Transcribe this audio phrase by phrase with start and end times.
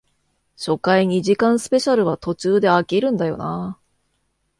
[0.57, 3.81] 初回二時間スペシャルは途中で飽きるんだよなあ